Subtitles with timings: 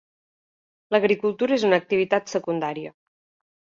[0.95, 2.95] L'agricultura és una activitat secundària.